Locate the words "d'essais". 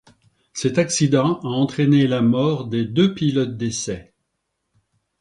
3.55-4.15